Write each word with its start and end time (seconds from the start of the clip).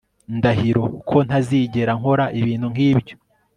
Ndahiro 0.37 0.83
ko 1.09 1.17
ntazigera 1.27 1.91
nkora 1.99 2.25
ibintu 2.39 2.67
nkibyo 2.73 3.15